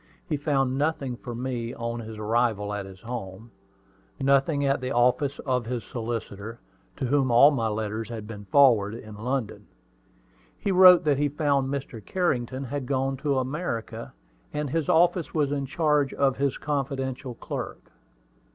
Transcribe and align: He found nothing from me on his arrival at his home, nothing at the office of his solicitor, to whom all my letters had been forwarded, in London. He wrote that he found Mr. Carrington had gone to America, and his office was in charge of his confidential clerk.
He 0.27 0.35
found 0.35 0.79
nothing 0.79 1.15
from 1.15 1.43
me 1.43 1.75
on 1.75 1.99
his 1.99 2.17
arrival 2.17 2.73
at 2.73 2.87
his 2.87 3.01
home, 3.01 3.51
nothing 4.19 4.65
at 4.65 4.81
the 4.81 4.89
office 4.91 5.37
of 5.45 5.67
his 5.67 5.83
solicitor, 5.83 6.59
to 6.97 7.05
whom 7.05 7.29
all 7.29 7.51
my 7.51 7.67
letters 7.67 8.09
had 8.09 8.25
been 8.25 8.45
forwarded, 8.45 9.03
in 9.03 9.13
London. 9.15 9.67
He 10.57 10.71
wrote 10.71 11.03
that 11.03 11.19
he 11.19 11.29
found 11.29 11.69
Mr. 11.71 12.03
Carrington 12.03 12.63
had 12.63 12.87
gone 12.87 13.15
to 13.17 13.37
America, 13.37 14.11
and 14.51 14.71
his 14.71 14.89
office 14.89 15.35
was 15.35 15.51
in 15.51 15.67
charge 15.67 16.15
of 16.15 16.37
his 16.37 16.57
confidential 16.57 17.35
clerk. 17.35 17.91